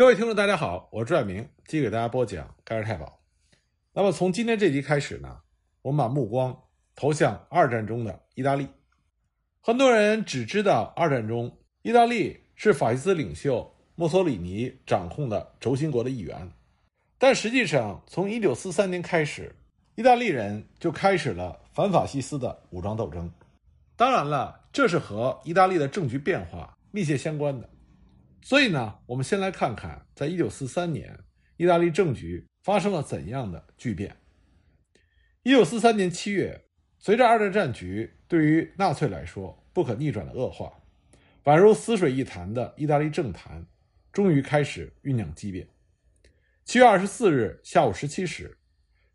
[0.00, 3.04] 各位听众，大家好，我是朱爱明，继续给大家播讲《盖世太保》。
[3.92, 5.40] 那么从今天这集开始呢，
[5.82, 6.58] 我们把目光
[6.96, 8.66] 投向二战中的意大利。
[9.60, 16.50] 很多人只知道二战中意大利是法西斯领袖墨索里尼掌控的轴心国的一员，
[17.18, 19.54] 但实际上从1943年开始，
[19.96, 23.30] 意大利人就开始了反法西斯的武装斗争。
[23.96, 27.68] 当然了，这是和意大利的政局变化密切相关的。
[28.42, 31.18] 所以呢，我们先来看看，在一九四三年，
[31.56, 34.16] 意大利政局发生了怎样的巨变。
[35.42, 36.64] 一九四三年七月，
[36.98, 40.72] 随着二战战局对于纳粹来说不可逆转的恶化，
[41.44, 43.66] 宛如死水一潭的意大利政坛
[44.12, 45.68] 终于开始酝酿激变。
[46.64, 48.58] 七月二十四日下午十七时，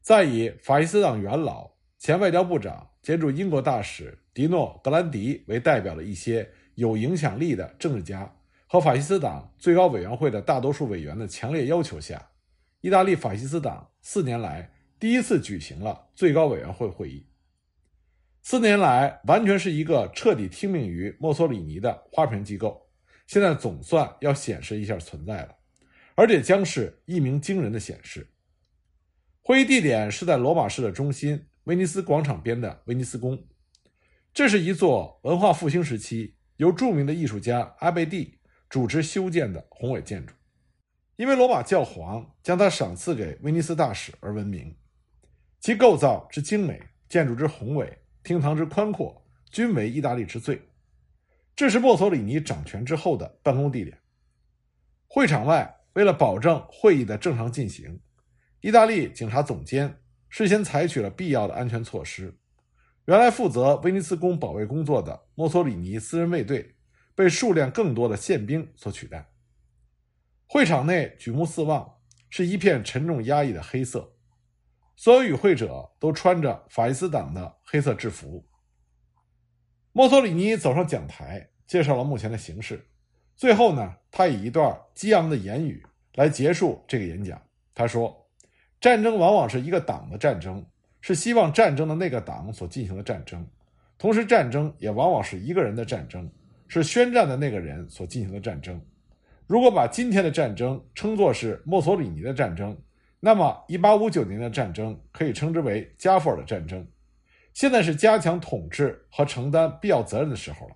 [0.02, 8.32] 在以法西斯党元老、前外交部长兼驻英国大使迪诺·格兰迪为代表的一些有影响力的政治家。
[8.68, 12.32] 和法西斯党最高委员会的大多数委员的强烈要求下，
[12.82, 17.28] 意大利法西斯党四年来第一次举行了最高委员会会议。
[18.42, 22.90] 四年来完全是一个彻底听命于墨索里尼的花瓶机构，
[23.28, 25.56] 现在总算要显示一下存在了，
[26.16, 28.28] 而且将是一鸣惊人的显示。
[29.42, 33.48] 会议地点是在罗马市的中心威尼斯广场边的威尼斯宫，
[34.34, 38.40] 这是一座文化复兴时期由著名的艺术家阿贝蒂。
[38.76, 40.34] 主持修建的宏伟建筑，
[41.16, 44.76] 因为罗马教皇将它赏赐给威尼斯大使而闻名。
[45.62, 50.62] 其构造之精美，建筑之宏伟，厅堂之宽阔，均为意大利之最。
[51.56, 53.98] 这是墨索里尼掌权之后的办公地点。
[55.08, 58.02] 会场外，为了保证会议的正常进行，
[58.60, 62.38] 意大利警察总监事先采取了必要的安全措施。
[63.06, 66.75] 原来负责威尼斯宫保卫工作的墨索里尼私人卫队。
[67.16, 69.26] 被数量更多的宪兵所取代。
[70.48, 71.98] 会场内举目四望，
[72.30, 74.14] 是一片沉重压抑的黑色。
[74.98, 78.46] 所有与会者都穿着法西斯党的黑色制服。
[79.92, 82.86] 墨索里尼走上讲台，介绍了目前的形势。
[83.36, 87.42] 最后呢，他以一段激昂的言语来结束这个演讲。
[87.74, 88.30] 他说
[88.80, 90.66] ：“战争往往是一个党的战争，
[91.02, 93.46] 是希望战争的那个党所进行的战争。
[93.98, 96.32] 同时，战争也往往是一个人的战争。”
[96.68, 98.82] 是宣战的那个人所进行的战争。
[99.48, 102.76] 如果把今天的战争称作是墨索里尼的战争，
[103.20, 106.86] 那么1859年的战争可以称之为加富尔的战争。
[107.54, 110.76] 现在是加强统治和承担必要责任的时候了。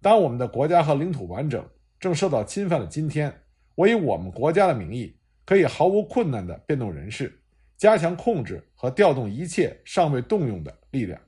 [0.00, 1.66] 当我们的国家和领土完整
[1.98, 3.32] 正受到侵犯的今天，
[3.74, 7.40] 我以我们国家的名义，可以毫无困难地变动人事，
[7.76, 11.18] 加强控制和调动一切尚未动用的力量。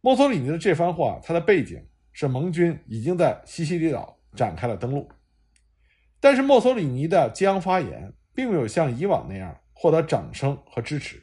[0.00, 1.84] 墨索里尼的这番话，它的背景。
[2.20, 5.08] 是盟军已经在西西里岛展开了登陆，
[6.18, 11.22] 但是墨索里尼的激昂发言并没有像以往那样获得掌声和支持。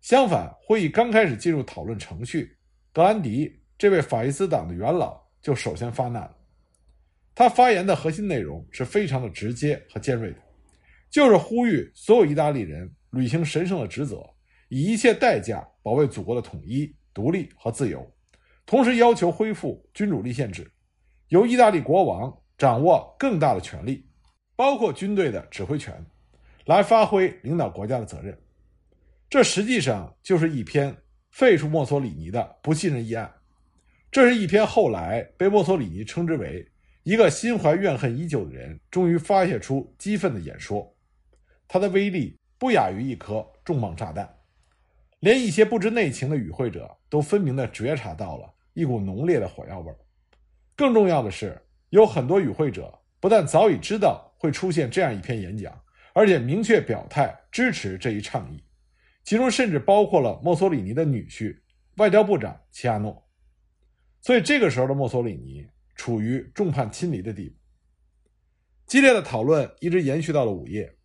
[0.00, 2.56] 相反，会议刚开始进入讨论程序，
[2.92, 6.36] 格兰迪这位法西斯党的元老就首先发难了。
[7.34, 10.38] 他发言的核心内容是非常的直接和尖锐的，
[11.10, 14.24] 就是呼吁所有意大利人履行神圣的职责，
[14.68, 18.08] 以一切代价保卫祖国的统一、独立和自由。
[18.70, 20.70] 同时要求恢复君主立宪制，
[21.26, 24.06] 由意大利国王掌握更大的权力，
[24.54, 26.06] 包括军队的指挥权，
[26.66, 28.38] 来发挥领导国家的责任。
[29.28, 30.96] 这实际上就是一篇
[31.32, 33.28] 废除墨索里尼的不信任议案。
[34.08, 36.64] 这是一篇后来被墨索里尼称之为
[37.02, 40.96] 一个心怀怨恨已久的人终于发泄出激愤的演说。
[41.66, 44.32] 它的威力不亚于一颗重磅炸弹。
[45.18, 49.96] 连一些不知内情的与会者都分明地觉察到了一股浓烈的火药味儿。
[50.76, 51.60] 更重要的是，
[51.90, 55.78] 有很多与会者不但早已知道会出现这样一篇演讲，
[56.12, 58.62] 而且明确表态支持这一倡议，
[59.24, 61.58] 其中甚至包括了墨索里尼的女婿
[61.96, 63.26] 外交部长齐亚诺。
[64.22, 67.56] 所以，这个时候的墨索里尼处于众叛亲离的地步。
[68.86, 70.96] 激烈的讨论一直延续到了午夜。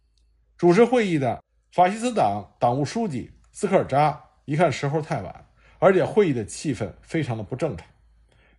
[0.58, 3.32] 主持会议的法西斯党党务书记。
[3.52, 5.48] 斯科尔扎一看时候太晚，
[5.80, 7.88] 而且会议的气氛非常的不正常，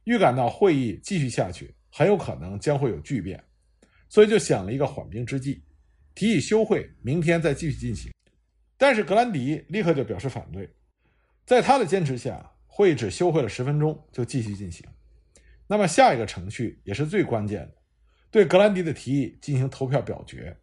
[0.04, 3.42] 预感到会议继续下去很有可能将会有巨变，
[4.08, 5.62] 所以就想了一个缓兵之计，
[6.14, 8.12] 提议休会，明天再继续进行。
[8.76, 10.68] 但是格兰迪立刻就表示反对，
[11.44, 14.86] 在他的坚持下，会议只休会了十分钟就继续进行。
[15.66, 17.74] 那么下一个程序也是最关键的，
[18.30, 20.56] 对格兰迪的提议进行投票表决。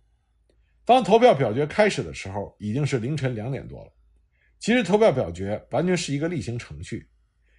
[0.85, 3.91] 当投票表决开始的时候，已经是凌晨两点多了。
[4.63, 7.05] 其实投票表决完全是一个例行程序，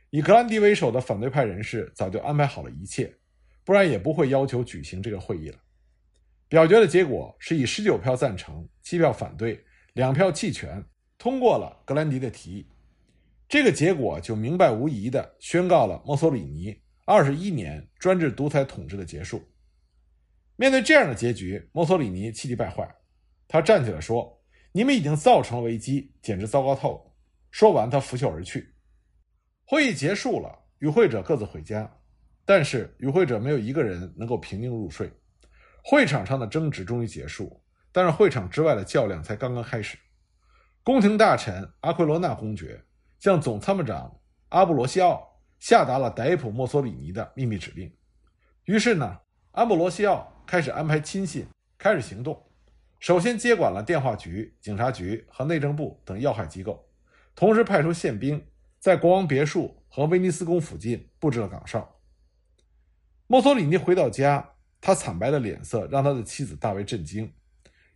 [0.08, 3.14] 以格兰迪为首的反对派人士早就安排好了一切，
[3.62, 5.58] 不然也不会要求举行这个会议了。
[6.48, 9.62] 表决的结果是以十九票赞成、七票反对、
[9.92, 10.82] 两票弃权，
[11.18, 12.66] 通过了格兰迪的提议。
[13.46, 16.74] 这个结果就明白无疑地宣告了墨索里尼
[17.04, 19.46] 二十一年专制独裁统治的结束。
[20.56, 22.88] 面对这样的结局，墨索里尼气急败坏，
[23.46, 24.42] 他站起来说
[24.76, 27.12] ：“你们已经造成了危机，简直糟糕透了。”
[27.52, 28.74] 说完，他拂袖而去。
[29.64, 31.88] 会议结束了，与会者各自回家，
[32.44, 35.08] 但是与会者没有一个人能够平静入睡。
[35.84, 37.62] 会场上的争执终于结束，
[37.92, 39.96] 但是会场之外的较量才刚刚开始。
[40.82, 42.84] 宫廷大臣阿奎罗纳公爵
[43.20, 47.90] 向总参谋长阿布罗西奥下达了逮捕墨索里尼的秘密指令。
[48.64, 49.18] 于是呢，
[49.52, 51.46] 阿布罗西奥开始安排亲信
[51.78, 52.44] 开始行动，
[53.04, 56.88] 首先接管了电话局、警察局和内政部等要害机构，
[57.34, 58.42] 同时派出宪兵
[58.80, 62.00] 在国王别墅和威尼斯宫附近布置了岗哨。
[63.26, 64.52] 墨索里尼回到家。
[64.80, 67.30] 他惨白的脸色让他的妻子大为震惊。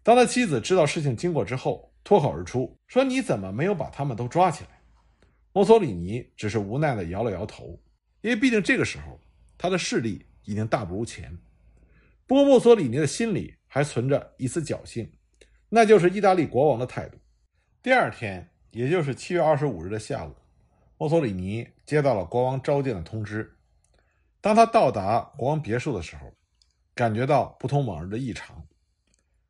[0.02, 4.70] 当他妻子知道事情经过之后，脱口而出说：“你怎么没有把他们都抓起来？”
[5.54, 7.80] 墨索里尼只是无奈地摇了摇头，
[8.20, 9.18] 因为毕竟这个时候
[9.56, 11.38] 他的势力已经大不如前。
[12.28, 15.10] 不过墨索里尼的心里还存着一丝侥幸，
[15.70, 17.16] 那就是意大利国王的态度。
[17.82, 20.34] 第二天，也就是七月二十五日的下午，
[20.98, 23.56] 墨索里尼接到了国王召见的通知。
[24.42, 26.30] 当他到达国王别墅的时候，
[26.94, 28.62] 感觉到不同往日的异常，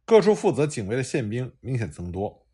[0.05, 2.47] 各处负责警卫的宪兵明显增多。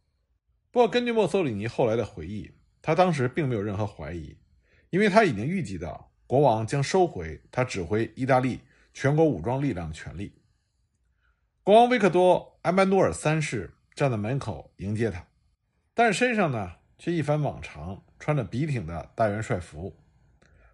[0.70, 2.50] 不过，根据墨索里尼后来的回忆，
[2.80, 4.38] 他当时并没有任何怀疑，
[4.88, 8.60] 因为他已经预计到国王将收回他指挥意大利
[8.94, 10.32] 全国武装力量的权利。
[11.64, 15.26] 国王维克多·埃曼努尔三世站在门口迎接他，
[15.92, 19.96] 但是身上呢却一反往常，穿着笔挺的大元帅服，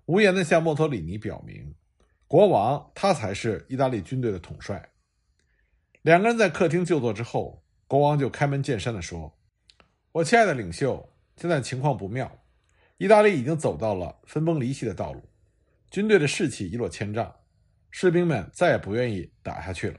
[0.05, 1.75] 无言的向墨索里尼表明。
[2.29, 4.91] 国王，他才是意大利军队的统帅。
[6.03, 9.37] 两个人在客厅就坐之后，国王就开门见山地说
[10.13, 12.39] ：“我亲爱的领袖，现在情况不妙，
[12.99, 15.23] 意大利已经走到了分崩离析的道路，
[15.91, 17.35] 军队的士气一落千丈，
[17.91, 19.99] 士兵们再也不愿意打下去了。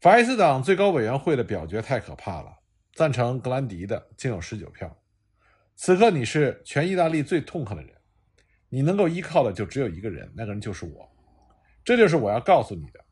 [0.00, 2.56] 法西斯党最高委员会的表决太可怕了，
[2.94, 4.96] 赞成格兰迪的竟有十九票。
[5.76, 7.94] 此刻你是全意大利最痛恨的人。”
[8.72, 11.10] 你能够依靠的就只有一个人，那个人就是我。
[11.82, 13.04] 这就是我要告诉你的。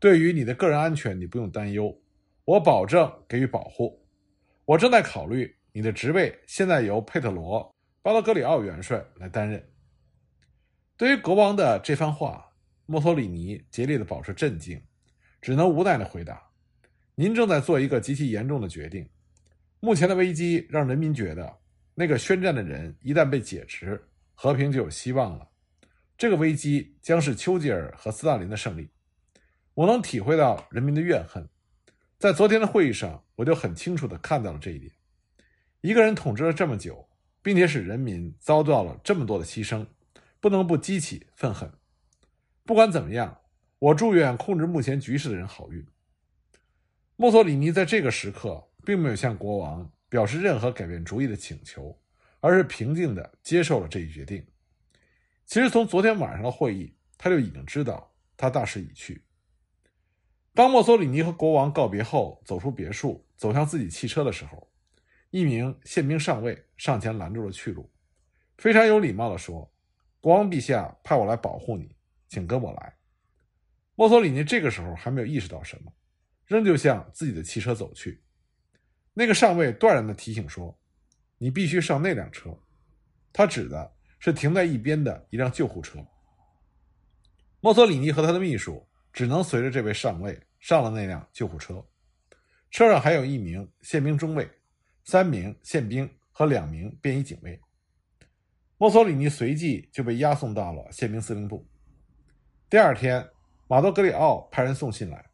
[0.00, 1.96] 对于你的个人安全，你不用担忧，
[2.44, 4.04] 我保证给予保护。
[4.64, 7.60] 我正在考虑你的职位，现在由佩特罗·
[8.02, 9.64] 巴罗格里奥元帅来担任。
[10.96, 12.45] 对于国王的这番话，
[12.86, 14.82] 墨索里尼竭力的保持镇静，
[15.42, 16.42] 只能无奈的回答
[17.14, 19.08] ：“您正在做一个极其严重的决定。
[19.80, 21.58] 目前的危机让人民觉得，
[21.94, 24.02] 那个宣战的人一旦被解职。”
[24.38, 25.48] 和平就有希望了。
[26.18, 28.86] 这个危机将是丘吉尔和斯大林的胜利。
[29.72, 31.48] 我能体会到人民的怨恨。
[32.18, 34.92] 在昨天的会议上，我就很清楚地看到了这一点。
[35.80, 37.08] 一个人统治了这么久，
[37.42, 39.86] 并且使人民遭到了这么多的牺牲，
[40.38, 41.72] 不能不激起愤恨。
[42.66, 43.40] 不管怎么样，
[43.78, 45.86] 我祝愿控制目前局势的人好运。
[47.16, 51.98] 墨索里尼在这个时刻并没有向国王表示任何改变主意的请求。
[52.38, 54.46] 而是平静地接受了这一决定。
[55.46, 59.24] 其实从昨天晚上的会议，他就已经知道他大势已去。
[60.54, 64.70] 当墨索里尼和国王告别后，走出别墅，走向自己汽车的时候，
[65.30, 67.90] 一名宪兵上尉上前拦住了去路，
[68.58, 69.72] 非常有礼貌地说
[70.20, 71.95] ：“国王陛下派我来保护你，
[72.28, 72.94] 请跟我来。”
[73.94, 75.92] 墨索里尼这个时候还没有意识到什么，
[76.46, 78.22] 仍旧向自己的汽车走去。
[79.14, 80.78] 那个上尉断然的提醒说。
[81.38, 82.58] 你必须上那辆车，
[83.30, 85.98] 他指的是停在一边的一辆救护车。
[87.60, 91.86] 墨索里尼和他的秘书只能随着这位上尉上了那辆救护车，
[92.70, 94.50] 车上还有一名宪兵中尉、
[95.04, 97.60] 三名宪兵和两名便衣警卫。
[98.78, 101.68] 墨索里尼随即就被押送到了宪兵司令部。
[102.68, 103.28] 第二天，
[103.68, 105.24] 马多格里奥派人送信来，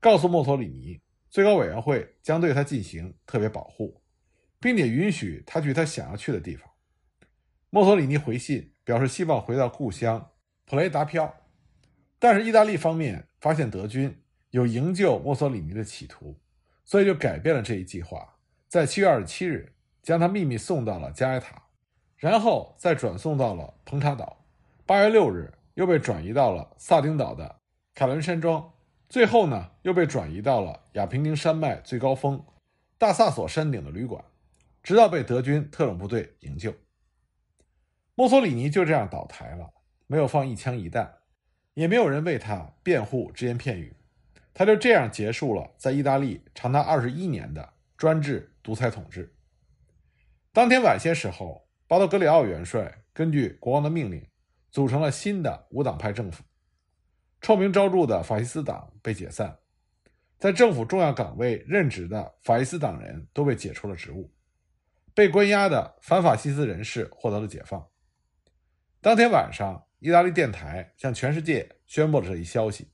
[0.00, 4.00] 告诉墨索里尼，最高委员会将对他进行特别保护。
[4.60, 6.70] 并且允许他去他想要去的地方。
[7.70, 10.32] 墨索里尼回信表示希望回到故乡
[10.66, 11.34] 普雷达飘，
[12.18, 16.38] 但是意大利方面发现德军有营救墨索里尼的企图，
[16.84, 18.36] 所以就改变了这一计划，
[18.68, 19.72] 在七月二十七日
[20.02, 21.62] 将他秘密送到了加埃塔，
[22.16, 24.44] 然后再转送到了彭查岛，
[24.84, 27.60] 八月六日又被转移到了萨丁岛的
[27.94, 28.72] 凯伦山庄，
[29.08, 32.44] 最后呢又被转移到了亚平宁山脉最高峰
[32.98, 34.24] 大萨索山顶的旅馆。
[34.82, 36.74] 直到被德军特种部队营救，
[38.14, 39.70] 墨索里尼就这样倒台了，
[40.06, 41.18] 没有放一枪一弹，
[41.74, 43.94] 也没有人为他辩护只言片语，
[44.54, 49.34] 他就这样结束了在意大利长达二十一年的专制独裁统治。
[50.50, 54.26] 当天晚些时候，巴多格里奥元帅根据国王的命令，
[54.70, 56.42] 组成了新的无党派政府。
[57.40, 59.58] 臭名昭著的法西斯党被解散，
[60.38, 64.30] 在政府重要岗位任职的法西斯党人都被解除了职务，
[65.14, 67.88] 被关押的反法西斯人士获得了解放。
[69.00, 72.90] 当天晚上，意大利电台向全世界宣布了这一消息，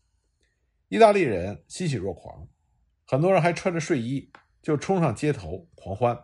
[0.88, 2.47] 意大利人欣喜若狂，
[3.04, 4.30] 很多人还穿着睡衣
[4.62, 6.16] 就冲上街头狂欢。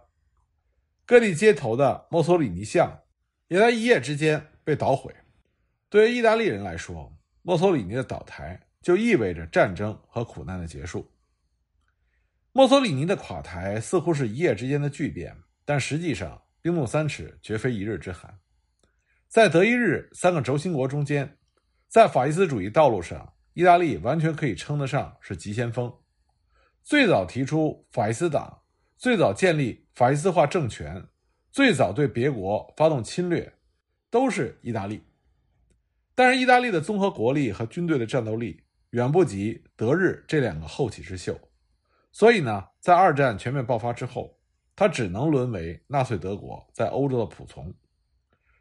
[1.05, 3.03] 各地街头的墨索里尼像
[3.49, 5.13] 也在一夜之间被捣毁。
[5.93, 11.07] 对于意大利人来说，墨索里尼的倒台就意味着战争和苦难的结束。
[12.53, 18.35] 墨索里尼的垮台似乎是一夜之间的巨变，但实际上冰冻三尺，绝非一日之寒。
[19.29, 21.37] 在德意日三个轴心国中间，
[21.89, 25.95] 在法西斯主义道路上，意大利完全可以称得上是急先锋。
[26.83, 28.63] 最早提出法西斯党，
[28.97, 31.07] 最早建立法西斯化政权，
[31.51, 33.53] 最早对别国发动侵略，
[34.09, 35.03] 都是意大利。
[36.15, 41.39] 但是，意大利的综合国力和军队的战斗力远不及德日这两个后起之秀，
[42.13, 44.39] 所以呢，在二战全面爆发之后，
[44.77, 47.73] 他只能沦为纳粹德国在欧洲的仆从，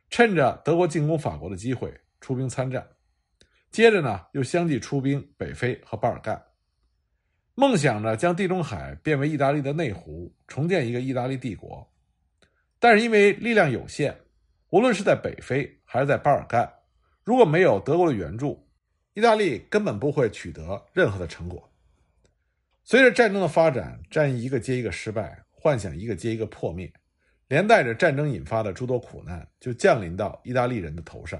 [0.09, 2.87] 趁着德国进攻法国的机会出兵参战，
[3.69, 6.41] 接着呢，又相继出兵北非和巴尔干，
[7.55, 11.85] 梦想着将地中海变为意大利的内湖，重建一个意大利帝国。
[12.79, 14.17] 但是因为力量有限，
[14.69, 16.71] 无论是在北非还是在巴尔干。
[17.23, 18.67] 如果没有德国的援助，
[19.13, 21.71] 意大利根本不会取得任何的成果。
[22.83, 26.91] 随着战争的发展，战役一个接一个失败，幻想一个接一个破灭，
[27.47, 31.39] 连带着战争引发的诸多苦难就降临到意大利人的头上。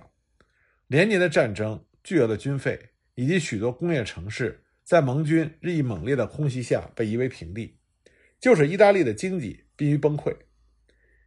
[0.88, 2.80] 连年的战争、巨额的军费
[3.16, 7.76] 以及许多工业城市在盟军日益猛烈的空袭下被夷为平地，
[8.40, 10.36] 就使意大利的经济濒于崩溃。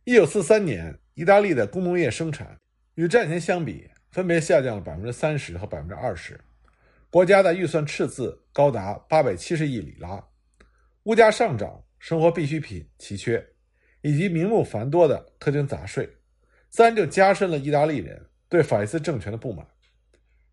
[0.04, 2.60] 一九四三年，意大利的工农业生产
[2.94, 3.90] 与战前相比。
[4.14, 6.40] 分别下降了百分之三十和百分之二十，
[7.10, 10.24] 国家的预算赤字高达八百七十亿里拉，
[11.02, 13.44] 物价上涨，生活必需品奇缺，
[14.02, 16.08] 以及名目繁多的特征杂税，
[16.68, 19.66] 自然就加深了意大利人对法西斯政权的不满。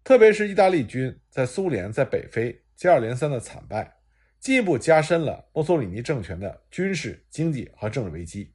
[0.03, 3.96] 特别是意大利军在苏联在北非接二连三的惨败，
[4.39, 8.51] 进一步加深了墨索里尼政权的军事、经济和政治危机。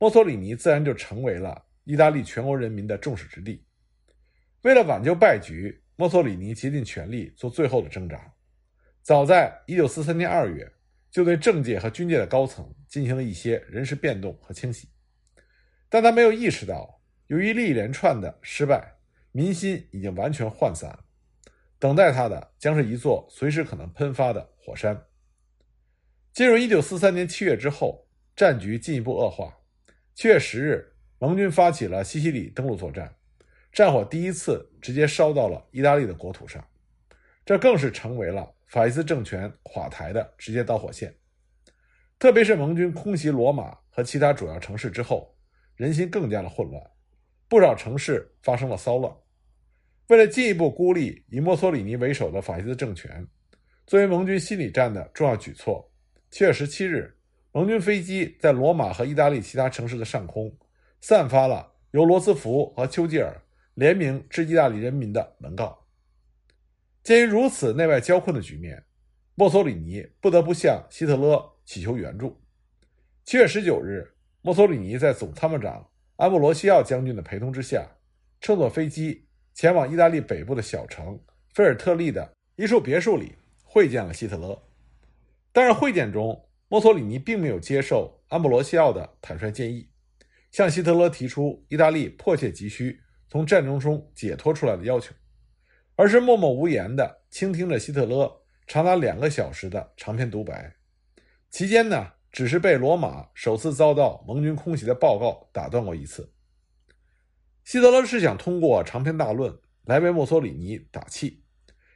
[0.00, 3.62] 墨索里尼自然就成为了意大利全国人民的众矢之的。
[4.62, 8.32] 为了挽救败局，墨索里尼竭尽全力做最后的挣扎。
[9.02, 10.72] 早在1943年2月，
[11.10, 14.88] 就对政界和军界的高层进行了一些人事变动和清洗。
[15.88, 18.96] 但他没有意识到，由于一连串的失败，
[19.32, 20.98] 民心已经完全涣散。
[21.78, 25.06] 等待他的将是一座随时可能喷发的火山。
[26.32, 29.56] 进入1943年7月之后，战局进一步恶化。
[30.16, 33.15] 7月10日，盟军发起了西西里登陆作战。
[33.76, 36.66] 战火第一次直接烧到了意大利的国土上，
[37.44, 41.14] 这更是成为了法西斯政权垮台的直接导火线。
[42.18, 45.36] 特别是盟军空袭罗马和其他主要城市之后，
[45.74, 46.82] 人心更加的混乱，
[47.48, 49.14] 不少城市发生了骚乱。
[50.06, 53.26] 为了进一步孤立以墨索里尼为首的法西斯政权，
[53.86, 55.86] 作为盟军心理战的重要举措，
[56.30, 57.14] 七月十七日，
[57.52, 60.50] 盟军飞机在罗马和意大利其他城市的上空
[61.02, 63.38] 散发了由罗斯福和丘吉尔。
[63.76, 65.86] 联名致意大利人民的文告。
[67.02, 68.82] 鉴于如此内外交困的局面，
[69.34, 72.40] 墨索里尼不得不向希特勒祈求援助。
[73.26, 77.86] 七月十九日，墨索里尼在总参谋长安布罗西奥将军的陪同之下，
[78.40, 81.20] 乘坐飞机前往意大利北部的小城
[81.52, 84.58] 菲尔特利的一处别墅里会见了希特勒。
[85.52, 89.90] 但是会见中，墨索里尼并没有接受安布罗西奥的坦率建议，
[90.50, 93.02] 向希特勒提出意大利迫切急需。
[93.28, 95.14] 从战争中解脱出来的要求，
[95.94, 100.76] 而是默默无言地倾听着希特勒长达两个小时的长篇独白。
[101.50, 106.32] 期间呢，只是被罗马首次遭到盟军空袭的报告打断过一次。
[107.64, 111.42] 希特勒是想通过长篇大论来为墨索里尼打气，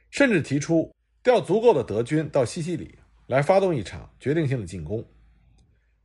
[0.09, 5.05] 甚至提出调足够的德军到西西里来发动一场决定性的进攻。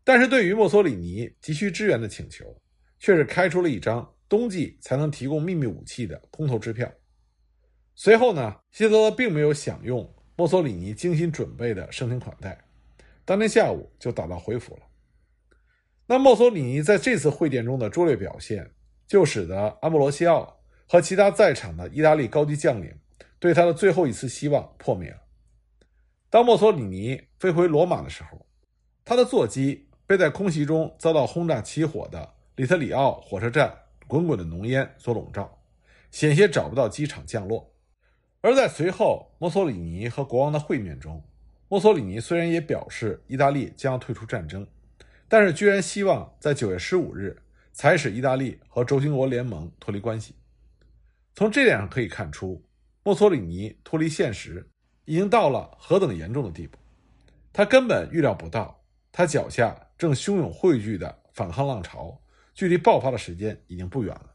[0.04, 2.45] 但是对于墨索里尼急需支援的请求，
[3.00, 4.12] 却是开出了一张。
[4.28, 6.90] 冬季才能提供秘密武器的空头支票。
[7.95, 12.59] 随后呢，希特勒并没有享用墨索里尼精心准备的盛情款待，
[13.25, 14.83] 当天下午就打道回府了。
[16.06, 18.71] 那墨索里尼在这次会见中的拙劣表现，
[19.06, 22.95] 就使得阿布罗西奥和其他在场的意大利高级将领
[23.38, 25.18] 对他的最后一次希望破灭了。
[26.28, 28.47] 当墨索里尼飞回罗马的时候，
[29.04, 33.75] 他的座机被在空袭中遭到轰炸起火的里特里奥火车站
[34.06, 35.58] 滚滚的浓烟所笼罩，
[36.10, 37.72] 险些找不到机场降落。
[38.40, 41.22] 而在随后墨索里尼和国王的会面中，
[41.68, 44.66] 墨索里尼虽然也表示意大利将要退出战争，
[45.26, 47.36] 但是居然希望在九月十五日
[47.72, 50.34] 才使意大利和轴心国联盟脱离关系。
[51.34, 52.64] 从这点上可以看出，
[53.02, 54.70] 墨索里尼脱离现实
[55.04, 56.78] 已经到了何等严重的地步。
[57.52, 62.20] 他根本预料不到，他脚下正汹涌汇聚的反抗浪潮，
[62.56, 64.34] 距离爆发的时间已经不远了。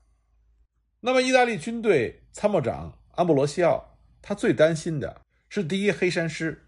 [0.99, 3.83] 那么，意大利军队参谋长安布罗西奥，
[4.21, 6.67] 他最担心的是第一黑山师。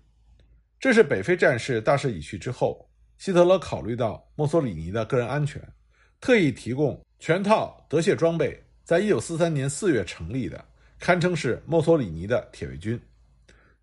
[0.79, 5.61] 这是北非战事大势已去之后，希特勒考虑到墨索里尼的个人安全，
[6.19, 10.65] 特意提供全套德械装备，在一九四三年四月成立的，
[10.97, 12.99] 堪称是墨索里尼的铁卫军，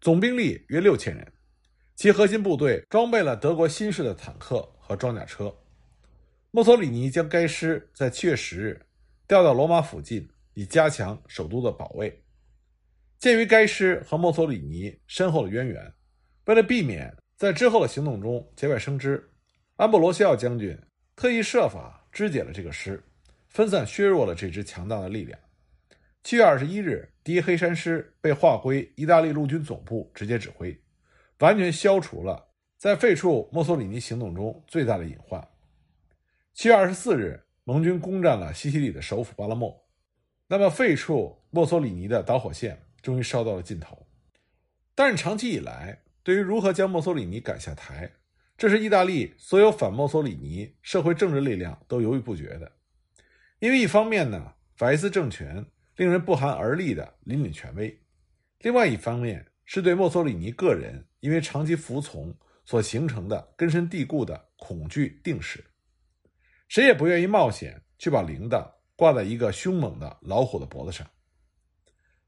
[0.00, 1.32] 总兵力约六千人，
[1.94, 5.54] 其核心部队装备了德国新式的坦克和装甲车。
[6.52, 8.84] 墨索里尼将该师在七月十日
[9.28, 12.24] 调到罗马附近，以加强首都的保卫。
[13.20, 15.94] 鉴于该师和墨索里尼深厚的渊源。
[16.46, 19.30] 为了避免在之后的行动中节外生枝，
[19.76, 20.76] 安布罗西奥将军
[21.14, 23.00] 特意设法肢解了这个师，
[23.50, 25.38] 分散削弱了这支强大的力量。
[26.24, 30.76] 七月二十一日，第一黑山师被划归意大利陆军总部直接指挥，
[31.38, 35.46] 完全消除了在废黜墨索里尼行动中最大的隐患。
[36.60, 39.82] 七月二十四日，盟军攻占了西西里的首府巴勒莫，
[40.46, 44.06] 那么废黜墨索里尼的导火线终于烧到了尽头。
[44.94, 48.12] 但是长期以来，对于如何将墨索里尼赶下台，
[48.58, 52.70] 这是意大利所有反墨索里尼社会政治力量都犹豫不决的。
[53.60, 55.64] 因为一方面呢，法西斯政权
[55.96, 57.88] 令人不寒而栗的凛凛权威；
[58.58, 62.36] 另外一方面是对墨索里尼个人因为长期服从
[62.66, 65.64] 所形成的根深蒂固的恐惧定势。
[66.70, 71.04] 谁也不愿意冒险去把铃铛挂在一个凶猛的老虎的脖子上。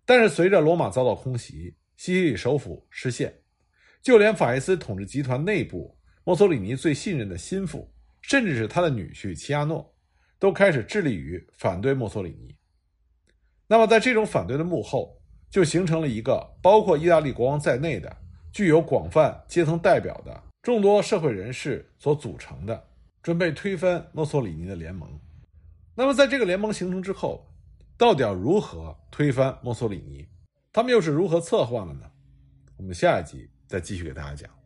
[0.04, 3.32] 但是随着罗马遭到空袭，西西里首府失陷。
[4.02, 7.88] 就连法西斯统治集团内部，墨索里尼最信任的心腹，
[8.20, 9.94] 甚至是他的女婿齐亚诺，
[10.40, 12.52] 都开始致力于反对墨索里尼。
[13.68, 18.16] 那么，在这种反对的幕后，就形成了一个包括意大利国王在内的、
[18.52, 22.88] 具有广泛阶层代表的众多社会人士所组成的，
[23.22, 25.08] 准备推翻墨索里尼的联盟。
[25.94, 27.46] 那么，在这个联盟形成之后，
[27.96, 30.26] 到底要如何推翻墨索里尼？
[30.72, 32.10] 他们又是如何策划的呢？
[32.76, 33.48] 我们下一集。
[33.68, 34.61] 再继续给大家讲。